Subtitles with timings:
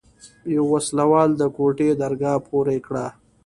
[0.55, 3.05] يوه وسله وال د کوټې درګاه پورې کړه.